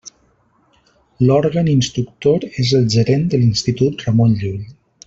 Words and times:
L'òrgan 1.27 1.69
instructor 1.75 2.49
és 2.65 2.75
el 2.81 2.91
gerent 2.95 3.31
de 3.35 3.45
l'Institut 3.45 4.07
Ramon 4.09 4.39
Llull. 4.43 4.63